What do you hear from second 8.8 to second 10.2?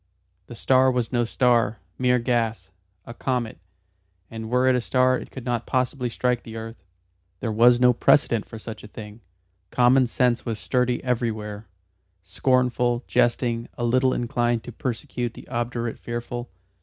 a thing. Common